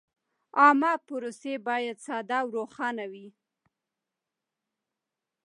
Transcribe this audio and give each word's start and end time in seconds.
عامه 0.59 0.93
پروسې 1.07 1.53
باید 1.67 1.97
ساده 2.05 2.37
او 2.43 2.47
روښانه 2.57 3.05
وي. 3.11 3.27